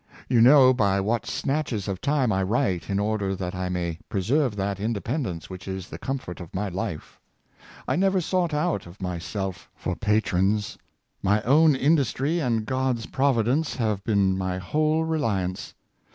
[0.27, 4.55] You know by what snatches of time I write in order that I may preserve
[4.55, 7.19] that independence which is the comfort of my life.
[7.87, 10.75] I never sought out of myself for patrons.
[11.21, 15.75] My own industry and God's providence have been my whole reliance.